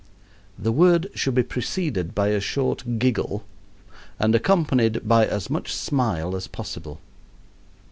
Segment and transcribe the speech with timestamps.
[0.57, 3.45] The word should be preceded by a short giggle
[4.17, 6.99] and accompanied by as much smile as possible.